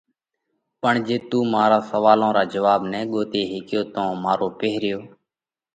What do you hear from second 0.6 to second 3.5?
پڻ جي تُون سوئالون را جواڀ نہ ڳوتي